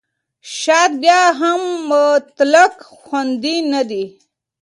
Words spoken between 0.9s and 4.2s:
بیا هم مطلق خوندي نه دی.